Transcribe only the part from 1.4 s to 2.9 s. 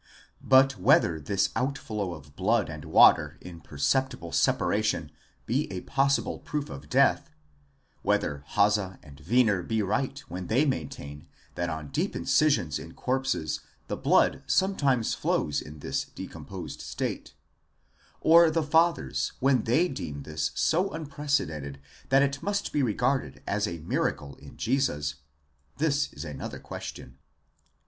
outflow of blood and